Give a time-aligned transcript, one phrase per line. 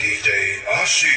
[0.00, 1.08] DJ 阿旭。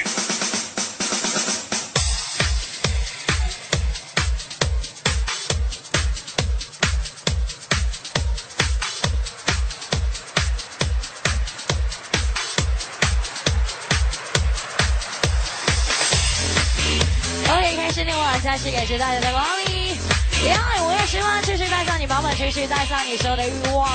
[17.48, 19.96] OK，开始另外下期感谢大家的光临。
[20.44, 23.90] 因为我也希望继续带上你饱满，继续带上你所有的欲望，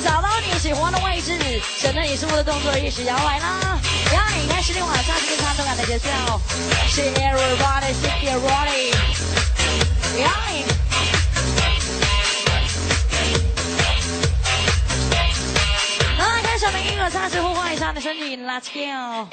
[0.00, 1.38] 找到你喜欢的位置，
[1.78, 3.78] 选着你舒服的动作，一起摇摆啦！
[4.12, 6.08] 让开始另外唱起唱动感的节奏。
[6.88, 8.94] 谢 everybody，see your body.
[16.56, 19.28] 上面一个擦拭，呼唤一下你的身体，Let's go。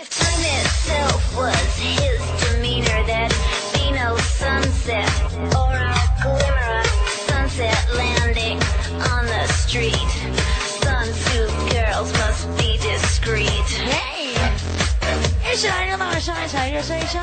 [15.52, 17.22] 一起来热闹上一场热身上，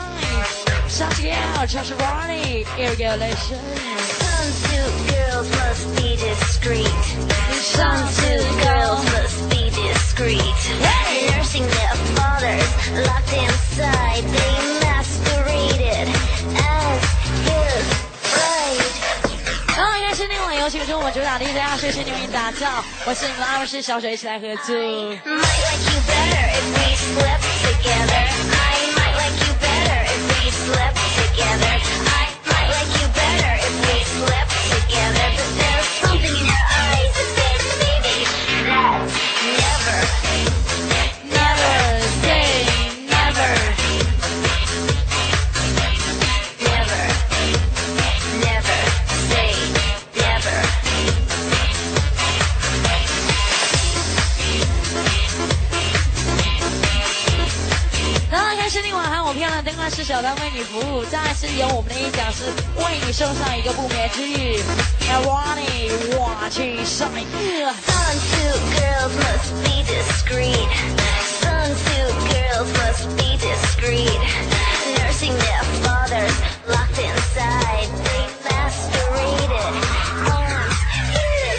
[0.87, 3.57] 上起要唱是 Ronnie Irrigation。
[4.21, 7.17] Sunsuit girls must be discreet.
[7.73, 10.55] Sunsuit girls must be discreet.
[11.39, 12.69] Nursing their fathers
[13.07, 14.78] locked inside, they
[20.71, 24.75] 是另外有请出我主打 DJ 阿水是牛音打造，我是你们阿是小水一起来合作。
[61.59, 62.45] 由我们的音讲师
[62.77, 64.63] 为你送上一个不眠之夜。
[65.01, 67.35] 那 Ronnie，我去上一个。
[67.83, 70.71] Sunsuit girls must be discreet.
[71.43, 74.23] Sunsuit girls must be discreet.
[75.03, 76.31] Nursing their fathers
[76.69, 77.91] locked inside.
[78.07, 80.55] They masqueraded as
[81.43, 81.59] his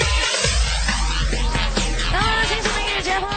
[2.09, 3.27] 当然，轻松的音乐节拍，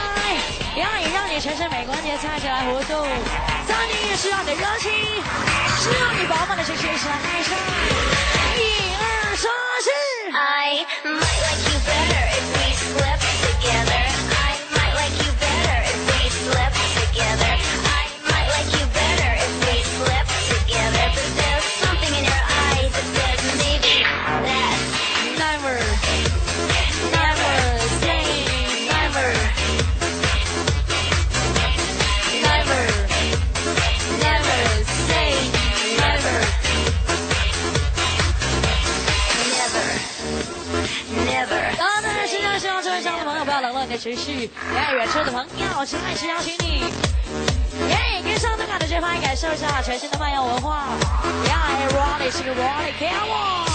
[0.77, 3.52] 让你让你全身每关节踩起来活动。
[3.87, 7.57] 你也需要点热情，需要你饱满的情绪，一起来爱上。
[8.57, 8.61] 一
[8.95, 9.51] 二三
[9.83, 9.89] 四。
[10.35, 12.32] I might like you better
[43.93, 46.81] 的情绪，也爱远处的朋友，请爱是邀请你。
[47.91, 50.87] 耶，跟上动感的节拍，感受一下全新的慢摇文化。
[51.47, 51.61] 呀
[51.91, 53.72] ，Ronnie 是个 Ronnie，Come on！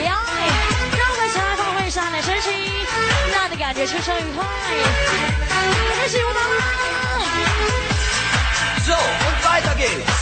[0.00, 0.48] 两哎，
[0.98, 2.52] 让我们前来放会上的神情，
[3.32, 4.44] 那的感觉轻松愉快，
[5.96, 6.38] 开始我们。
[8.86, 10.18] So und weiter geht's.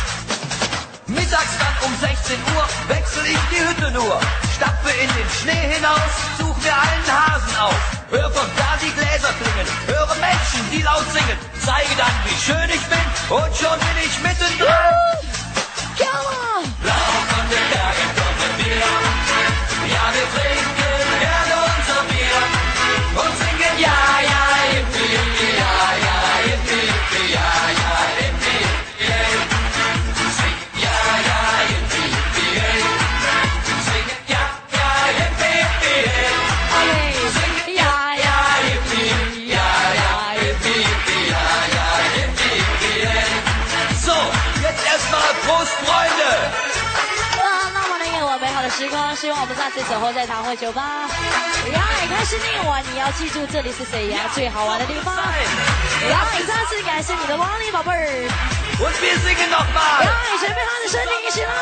[1.06, 4.21] Mittags dann um 16 Uhr wechsel ich die Hütte nur.
[4.54, 7.75] Stapfe in den Schnee hinaus, such mir einen Hasen auf.
[8.11, 11.38] Hör von da die Gläser klingen, höre Menschen, die laut singen.
[11.64, 14.68] Zeige dann, wie schön ich bin und schon bin ich mittendrin.
[49.42, 51.08] 我们再次守候在糖会酒吧。
[51.08, 55.16] 来开始那晚你要记住这里是沈阳最好玩的地方。
[55.16, 58.30] 来再次感谢你的光临宝贝儿。
[59.99, 61.52] 来准备好你的身体一起来。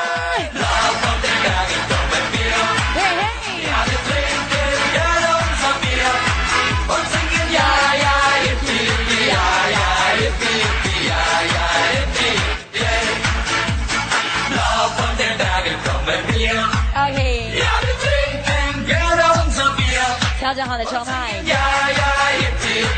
[20.50, 21.54] 大家好我是鸭
[21.92, 22.02] 鸭
[22.34, 22.90] eggy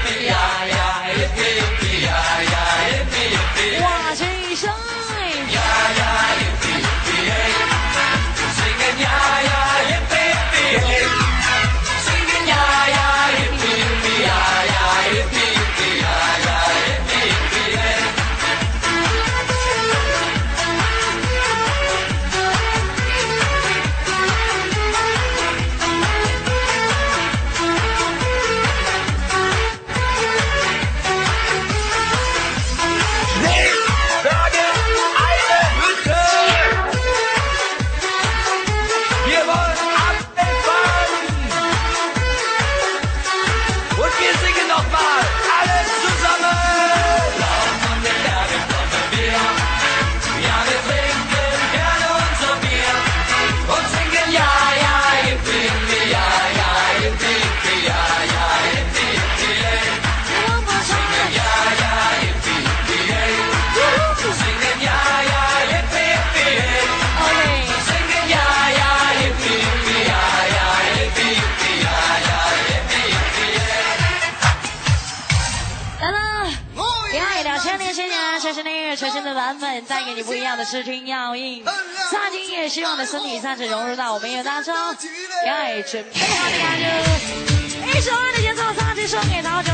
[85.53, 86.65] hi 好了吗？
[86.81, 88.63] 就一首爱的节奏
[89.07, 89.72] 送给陶喆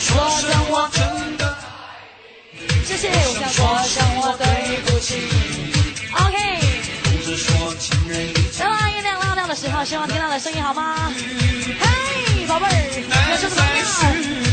[0.00, 1.56] 说声我真的爱
[2.58, 3.08] 你，谢谢。
[3.08, 4.44] 我想说声我对
[4.86, 5.08] 不起。
[6.12, 6.36] OK。
[7.04, 7.38] 不是。
[8.92, 11.12] 月亮亮亮的时候，希望听到的声音好吗？
[11.80, 12.70] 嘿，宝贝儿，
[13.30, 14.47] 要说什么？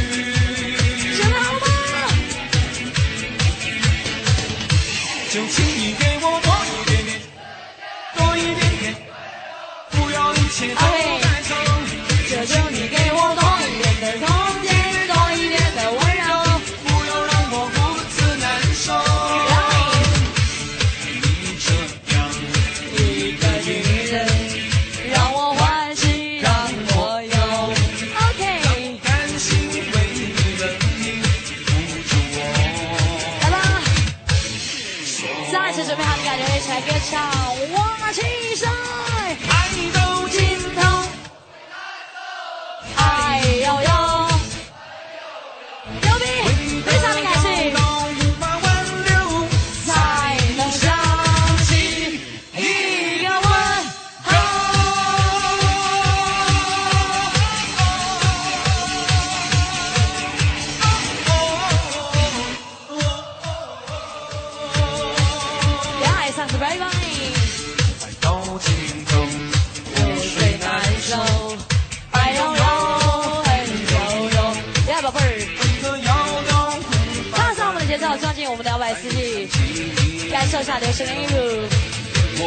[80.55, 82.41] 手下的我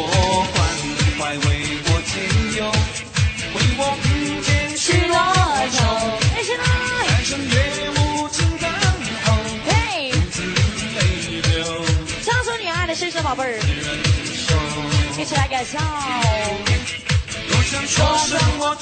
[0.51, 0.57] 关
[1.19, 1.45] 怀为
[1.85, 2.11] 我解
[2.57, 2.65] 忧
[3.53, 5.13] 为我平添许多
[5.69, 5.77] 愁
[6.35, 6.49] 一起。
[6.57, 6.59] 来
[12.23, 13.59] 深唱你爱的深宝贝儿
[15.15, 15.77] 一起来感受
[17.47, 18.75] 我想说声我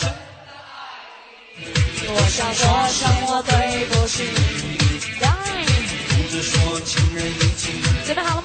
[2.08, 3.52] 我想说对
[3.88, 4.78] 不起你
[5.20, 5.28] 对
[6.16, 8.37] 不起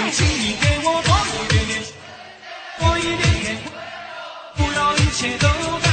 [0.00, 1.84] 就请你给我多一点点，
[2.78, 3.58] 多一点点，
[4.56, 5.89] 不要一切都。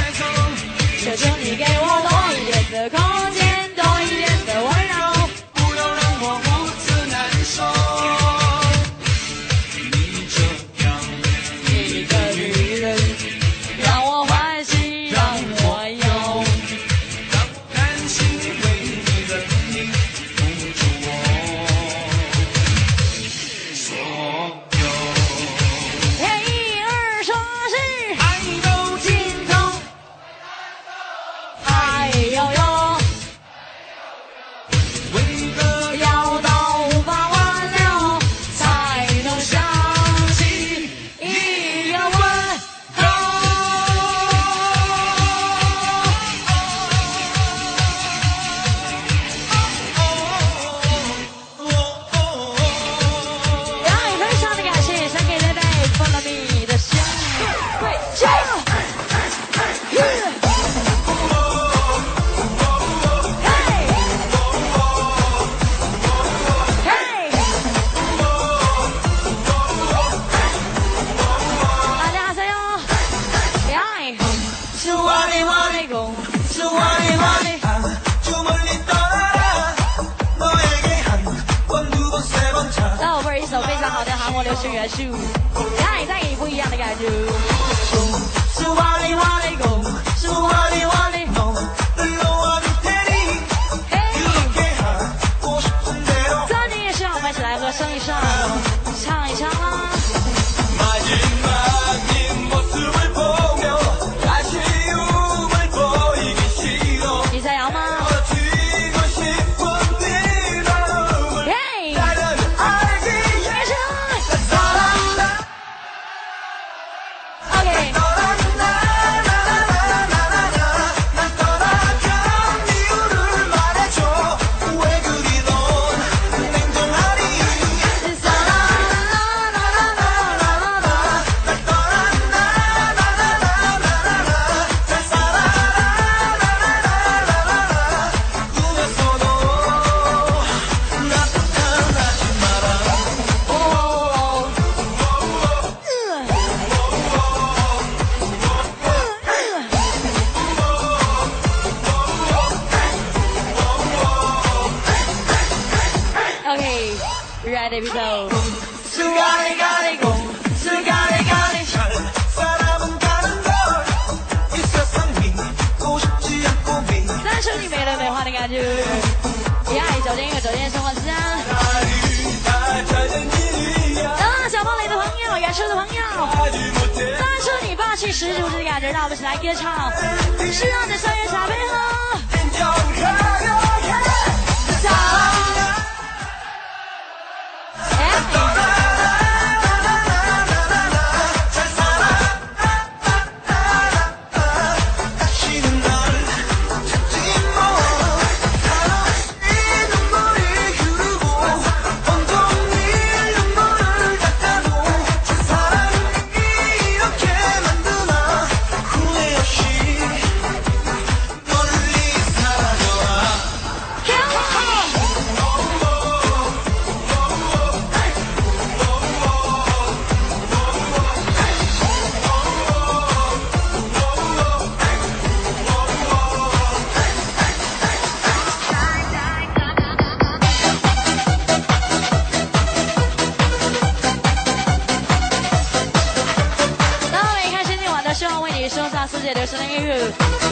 [239.10, 239.98] 世界流行的音乐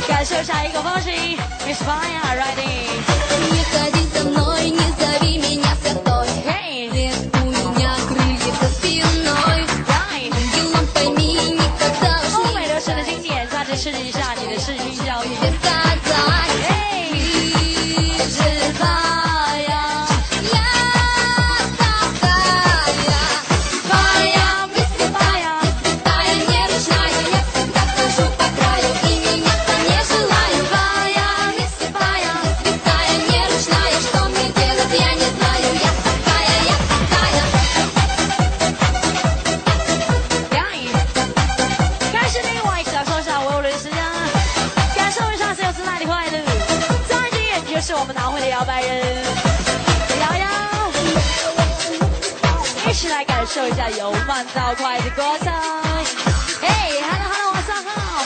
[0.08, 2.86] 感受下一个方式 it's fire Ready I'm ready.
[13.46, 14.55] 经典设计一下你的
[54.56, 55.52] 到快的歌声。
[56.62, 58.24] 嘿，哈喽 Hello Hello，晚上好。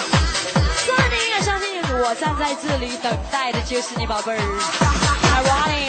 [0.77, 4.39] 四点音乐相信我站在这里等待的就是你，宝贝儿。
[4.39, 5.80] I want it。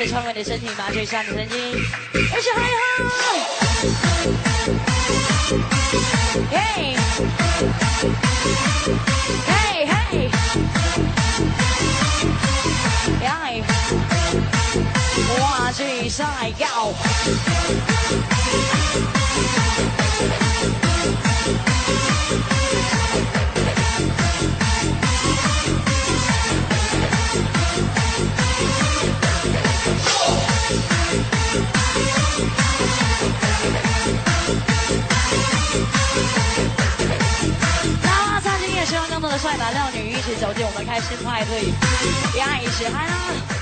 [0.00, 1.60] 再穿过你身体，麻醉一下你神经，
[2.30, 2.96] 开始嗨嗨！
[6.50, 6.56] 嘿，
[9.46, 9.52] 嘿，
[9.84, 10.30] 嘿，嘿，
[13.22, 13.62] 杨颖，
[16.02, 16.24] 一下
[16.56, 16.66] 要！
[40.62, 41.72] 我们开始派对
[42.34, 43.14] 两海一起嗨啦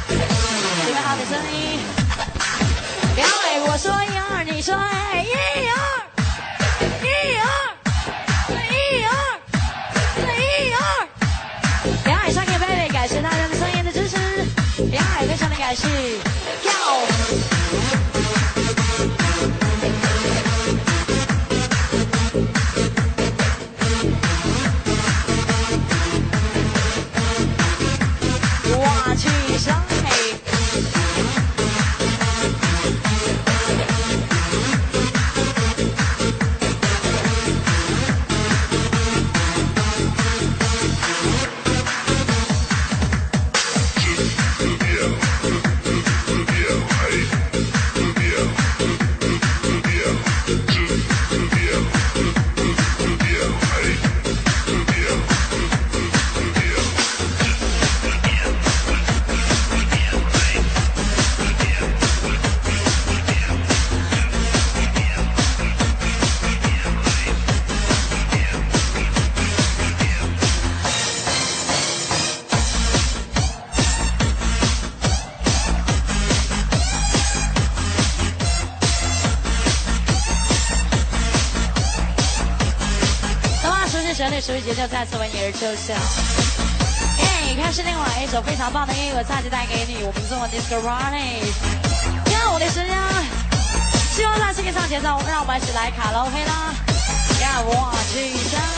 [0.09, 1.79] 准备好的声音
[3.15, 5.33] 两海我说一二你说哎一
[5.69, 5.79] 二
[7.03, 7.07] 一
[7.39, 7.47] 二
[8.49, 8.53] 嘿
[8.99, 9.11] 一二
[10.35, 10.79] 一二
[12.07, 14.17] 两海山歌 baby 感谢大家的声音的支持
[14.91, 15.87] 两海非常的感谢
[84.38, 85.98] 乐手一节奏再次为你而奏响。
[87.18, 91.42] 哎，开始另外一首非常棒的音乐，再次带给你我们中文 Disco Party。
[92.24, 92.96] 看我的时间，
[94.14, 96.72] 希望再次跟上节奏，让我们一起来卡拉 OK 啦。
[97.40, 98.78] 让，我去在。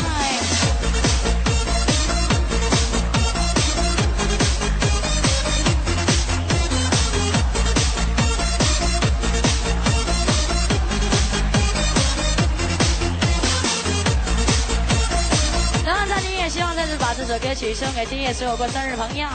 [17.31, 19.29] 首歌曲送给今夜所有过生日朋友。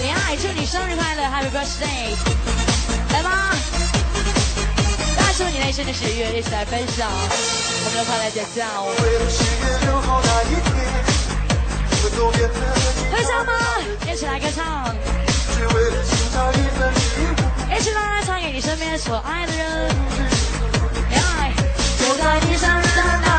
[0.00, 2.14] 恋爱，祝你生日快乐，Happy Birthday！
[3.12, 3.50] 来吧，
[5.16, 8.62] 带出你内心的喜悦，一起来分享我们的快乐节奏。
[9.02, 10.70] 为了十月六号那一天，
[11.90, 12.54] 我们走遍了
[12.94, 13.52] 几会唱吗？
[14.06, 14.94] 一起来歌唱，
[17.76, 19.88] 一起来唱给你身边所爱的人。
[21.10, 21.50] 恋爱，
[21.98, 23.29] 就在你生日的那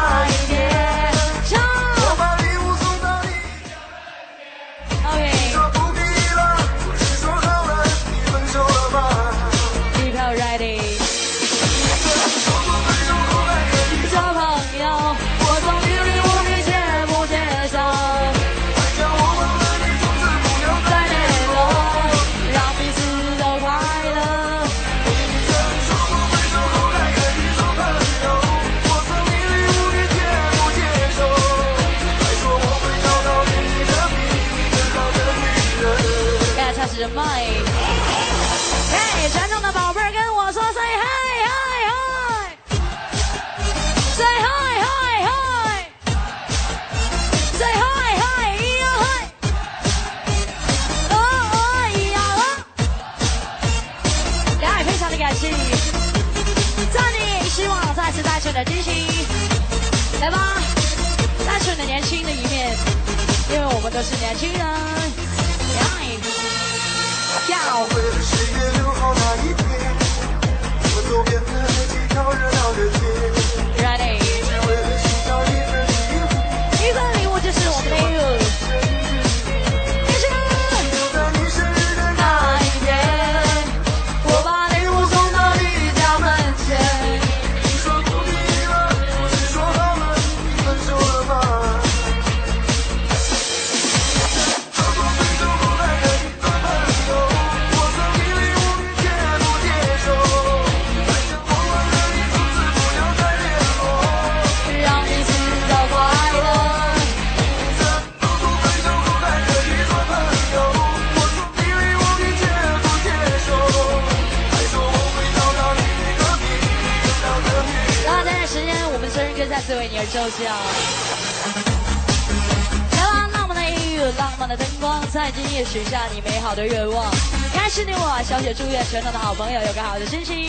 [126.32, 127.12] 美好的愿望。
[127.54, 130.46] 开始你我，小雪祝愿全场的好朋友有个好的心情。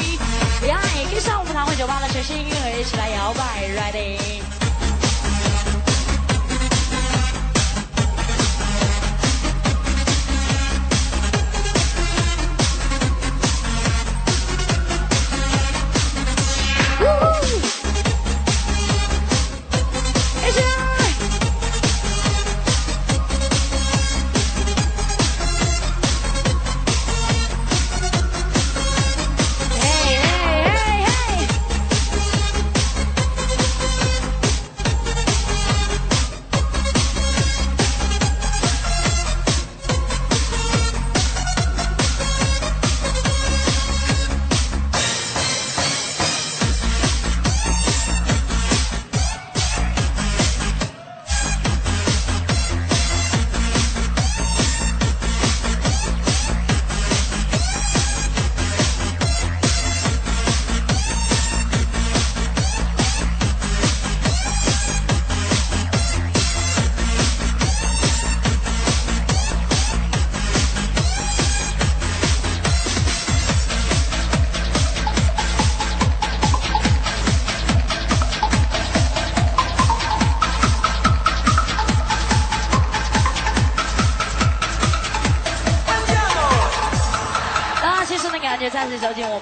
[0.69, 4.52] 呀，也跟上我们堂会酒吧的全新音乐，一起来摇摆，Ready。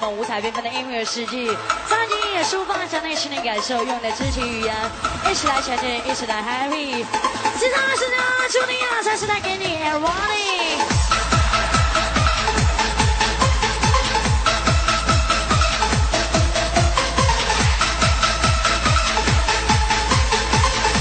[0.01, 1.45] 放五彩缤纷的音乐世界，
[1.87, 4.75] 张静也抒发着内心的感受，用你的肢体语言，
[5.31, 7.05] 一起来前进，一起来 happy。
[7.59, 8.19] 时尚时尚，
[8.51, 10.79] 祝你二三十代给你 e v e r y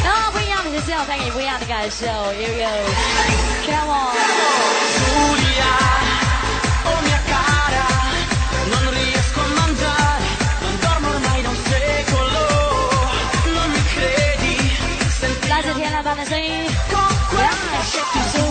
[0.04, 2.70] 然后不一样的就是要带给你不一样的感受，悠悠
[3.66, 4.09] ，Come on。
[16.16, 16.98] 来自天籁般的声音，con
[17.30, 18.49] quel 来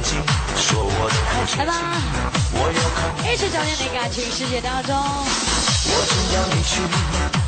[0.00, 1.76] 来吧情，
[2.54, 2.98] 我要看，
[3.30, 4.96] 一起走进你感情世界当中。
[4.96, 6.80] 我只要离去，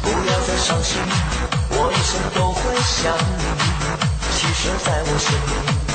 [0.02, 1.00] 不要再伤心，
[1.70, 3.42] 我一生都会想你。
[4.36, 5.52] 其实，在我心里，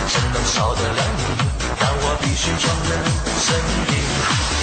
[0.07, 1.21] 怎能少得了你？
[1.79, 2.91] 但我必须装人
[3.37, 3.53] 生
[3.93, 3.95] 硬。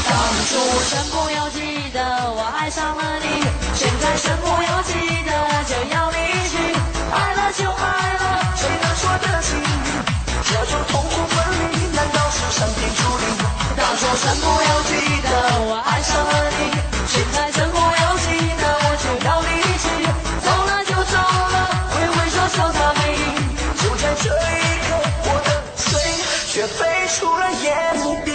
[0.08, 0.12] 当
[0.50, 0.50] 初
[0.90, 2.02] 身不由己的
[2.34, 5.30] 我爱上了你，现在身不由己的
[5.68, 6.18] 就要离
[6.50, 6.58] 去，
[7.12, 8.50] 爱了就爱了。
[8.56, 9.62] 谁能说得清？
[10.42, 11.14] 这种痛苦
[12.54, 13.26] 上天注定？
[13.76, 14.94] 当初身不由己
[15.26, 15.28] 的
[15.66, 16.70] 我爱上了你，
[17.10, 18.30] 现在身不要记
[18.62, 19.50] 得我就要离
[19.82, 19.84] 去，
[20.38, 21.56] 走了就走了，
[21.90, 23.26] 挥挥手潇洒背影。
[23.82, 24.94] 就在这一刻，
[25.26, 25.98] 我的心
[26.46, 26.78] 却飞
[27.18, 27.66] 出了眼
[28.24, 28.30] 底。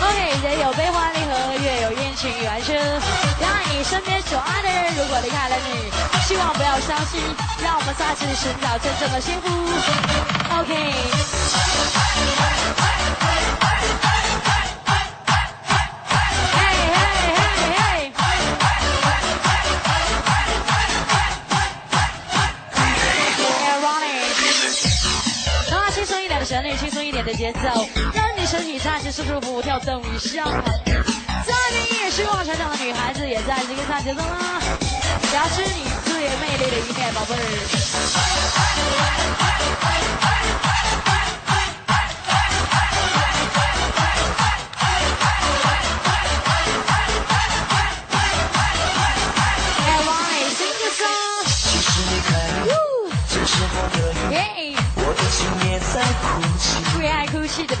[0.00, 2.80] OK，人有悲欢离合，月有阴晴圆缺。
[2.80, 5.92] 让你身边所爱的人如果离开了你，
[6.32, 7.20] 希望不要伤心，
[7.62, 9.48] 让我们再次寻找真正的幸福。
[10.60, 10.72] OK。
[16.54, 16.58] 嘿
[16.88, 16.94] 嘿
[17.36, 17.44] 嘿
[17.76, 18.12] 嘿。
[25.70, 30.44] 那轻松一点的旋律，轻松一点的节奏，让你身体再次舒舒服服跳动一下。
[31.44, 34.62] 在你也希望成长的女孩子，也在这个上节奏啦，
[35.30, 37.38] 表示你最魅力的一面，宝贝儿。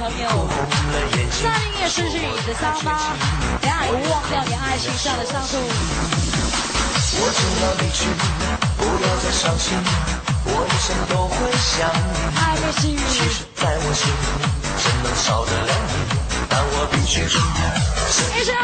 [0.02, 0.28] 朋友。
[0.28, 0.48] 红
[0.90, 1.46] 了眼睛在。
[1.72, 3.14] 你也失去你的伤疤，
[3.62, 6.31] 让你忘掉你爱情上的伤痛。
[7.14, 8.08] 我就要离去，
[8.78, 9.76] 不要再伤心，
[10.44, 12.16] 我一生都会想你。
[12.40, 14.24] 爱的，其实在我心里，
[14.80, 15.92] 怎能少得了你？
[16.48, 17.60] 但我必须承认，
[18.10, 18.54] 先生。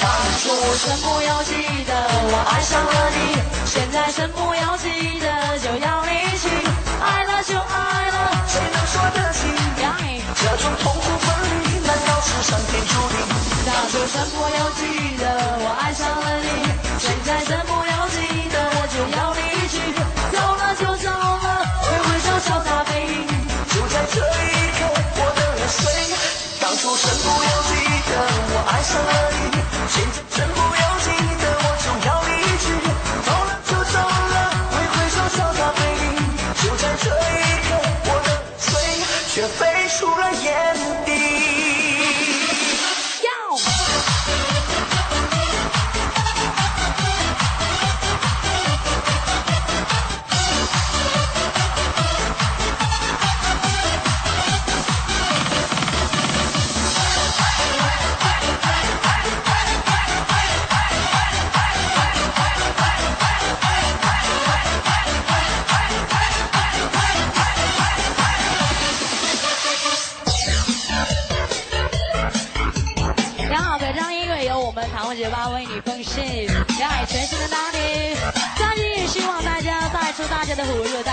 [0.00, 0.10] 当
[0.42, 1.92] 初身不由己的
[2.26, 6.48] 我爱上了你，现在身不由己的就要离去，
[7.00, 9.59] 爱了就爱了，谁能说得清？
[12.30, 13.18] 是上天注定
[13.66, 14.82] 大就算我要记
[15.18, 15.24] 得
[15.62, 16.46] 我爱上了你
[16.98, 17.69] 谁在怎么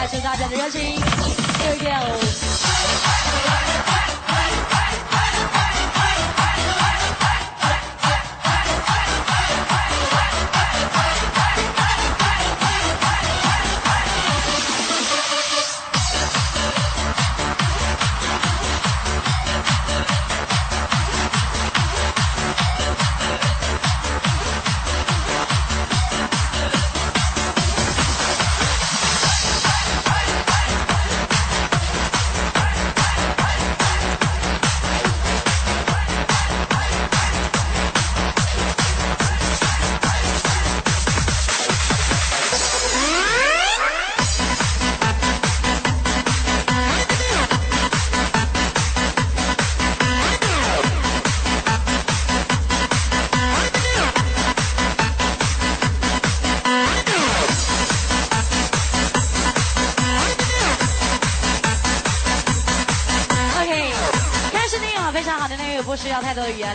[0.09, 0.95] 谢谢大家的热情
[1.59, 2.86] ，here go。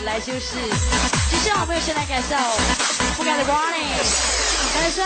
[0.01, 0.55] 来就是，
[1.29, 2.35] 接下来我们先来感受，
[3.15, 3.85] 不干的 warning，
[4.75, 5.05] 男生。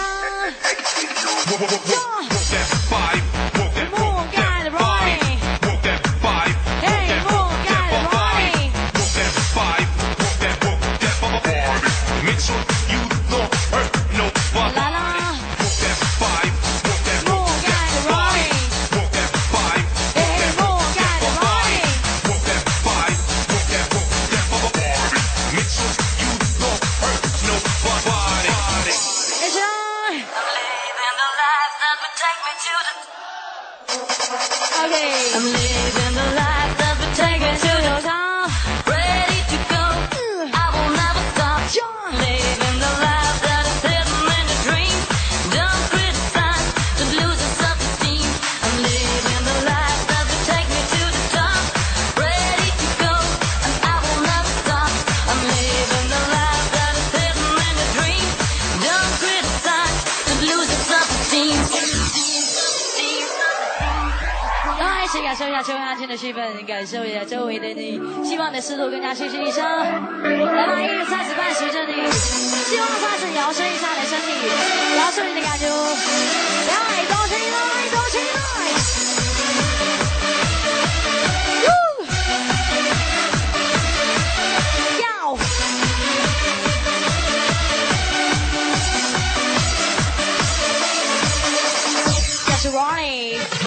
[92.68, 93.66] Durrani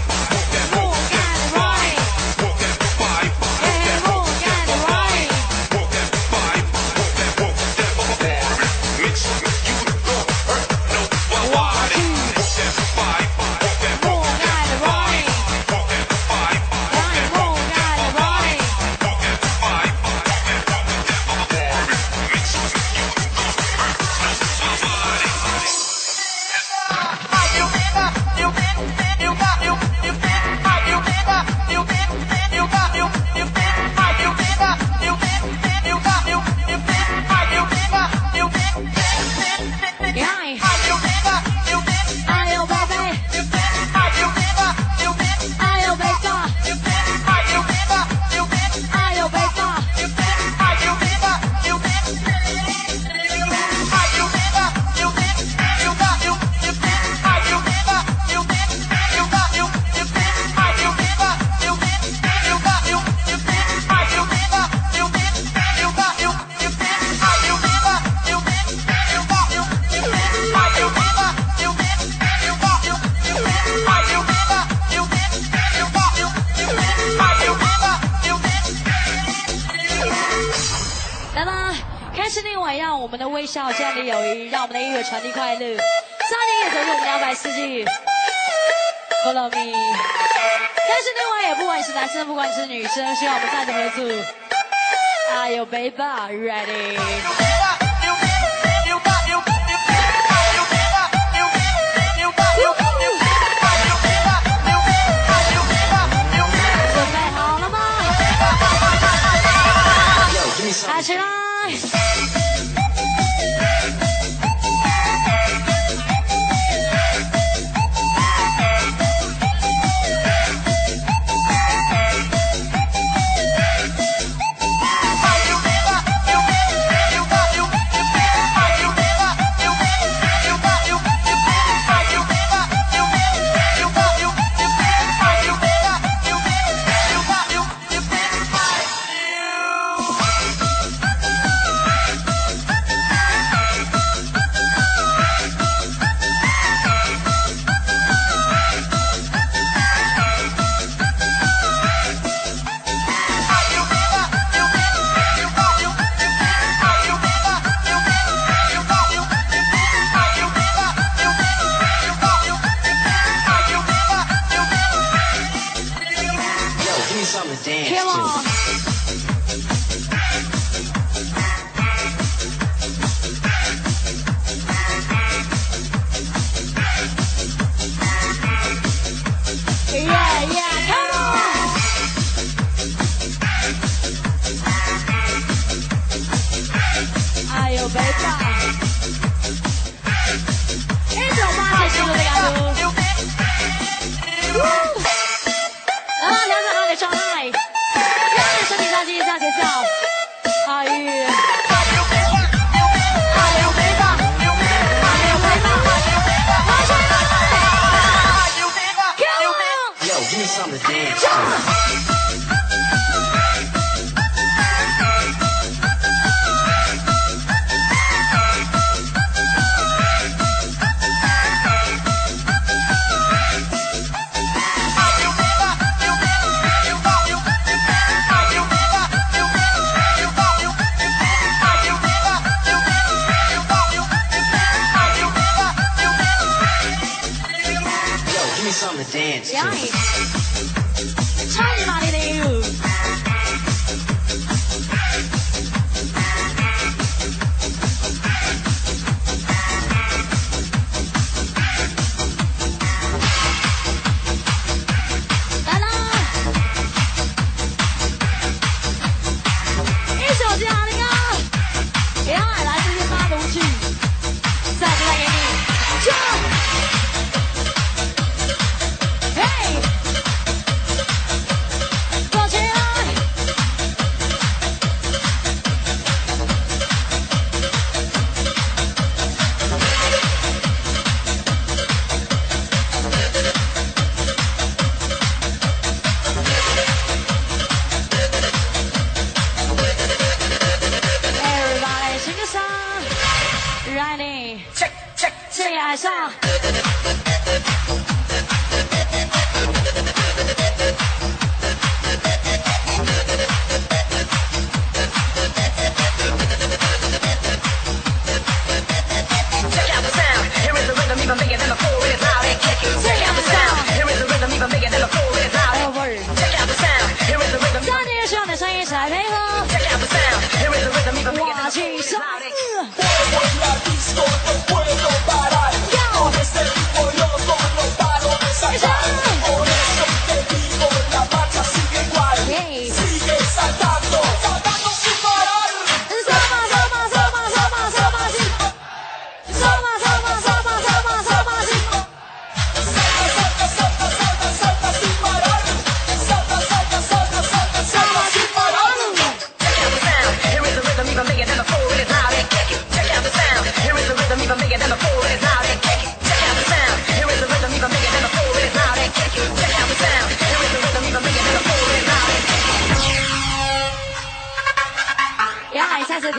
[95.97, 97.30] Ava ready.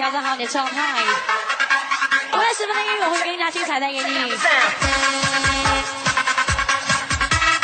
[0.02, 0.74] 大家好，你的状态。
[2.32, 4.36] 不了十分钟，音乐会更加精彩带给你。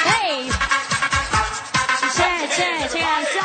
[0.05, 0.49] 嘿，
[2.13, 3.43] 谢谢，谢谢，安尚。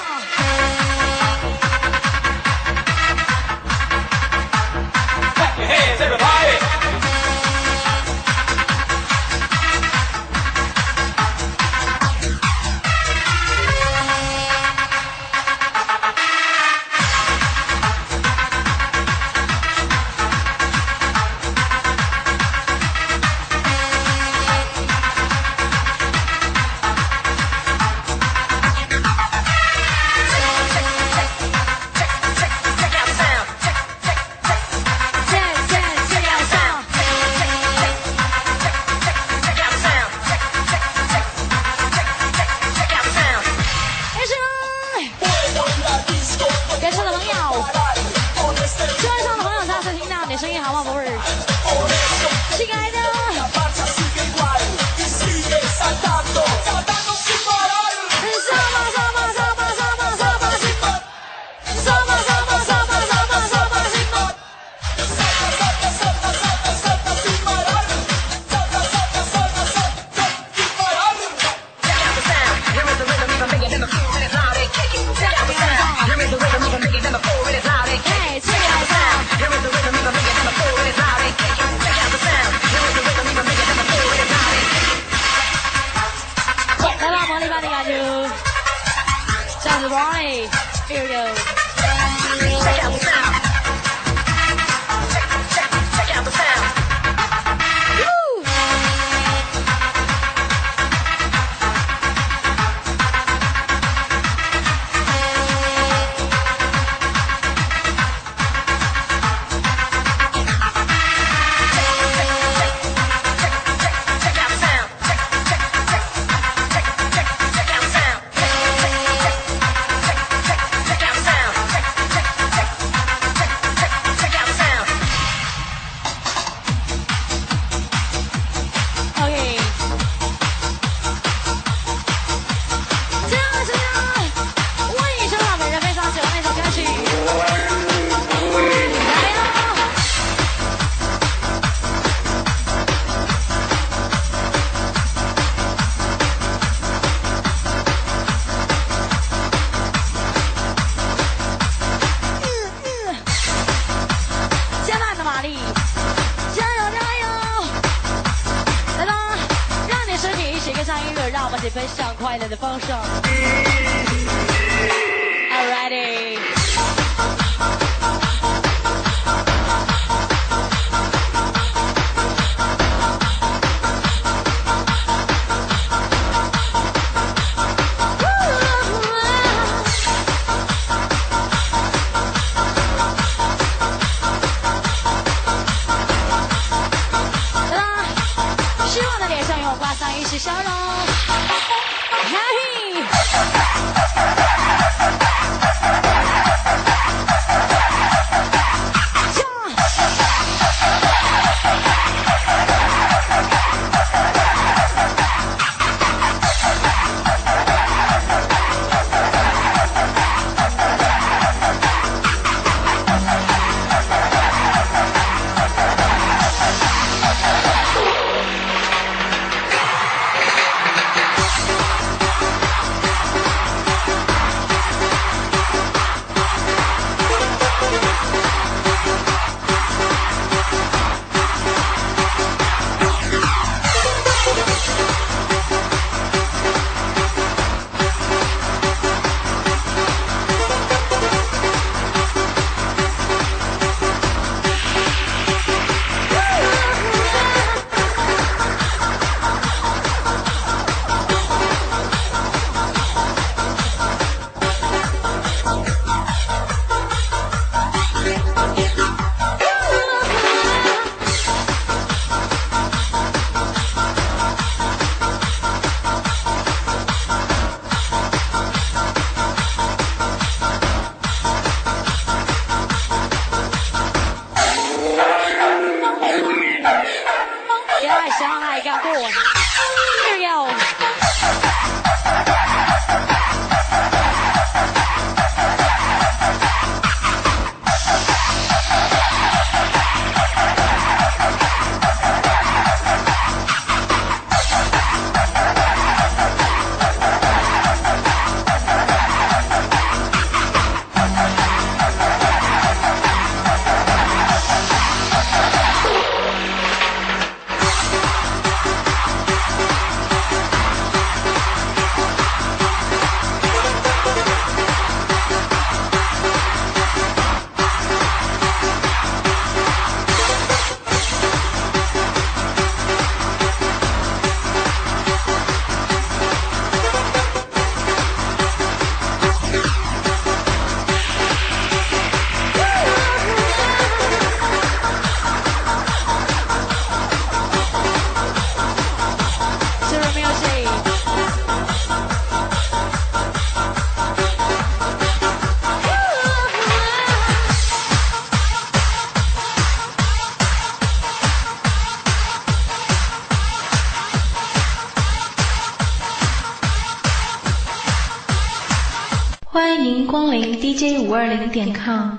[361.33, 362.32] 五二零点 com。